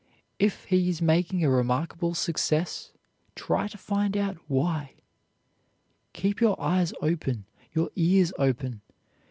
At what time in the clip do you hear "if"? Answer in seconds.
0.39-0.63